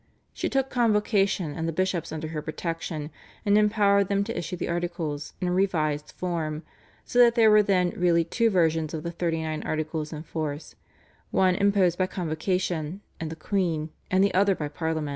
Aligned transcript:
She 0.33 0.49
took 0.49 0.71
Convocation 0.71 1.51
and 1.53 1.67
the 1.67 1.71
bishops 1.71 2.11
under 2.11 2.29
her 2.29 2.41
protection 2.41 3.11
and 3.45 3.55
empowered 3.55 4.07
them 4.07 4.23
to 4.23 4.35
issue 4.35 4.55
the 4.57 4.67
Articles 4.67 5.33
in 5.39 5.47
a 5.47 5.51
revised 5.51 6.13
form, 6.13 6.63
so 7.05 7.19
that 7.19 7.35
there 7.35 7.51
were 7.51 7.61
then 7.61 7.91
really 7.95 8.23
two 8.23 8.49
versions 8.49 8.95
of 8.95 9.03
the 9.03 9.11
Thirty 9.11 9.43
Nine 9.43 9.61
Articles 9.61 10.11
in 10.11 10.23
force, 10.23 10.73
one 11.29 11.53
imposed 11.53 11.99
by 11.99 12.07
Convocation 12.07 13.01
and 13.19 13.29
the 13.29 13.35
queen 13.35 13.91
and 14.09 14.23
the 14.23 14.33
other 14.33 14.55
by 14.55 14.69
Parliament. 14.69 15.09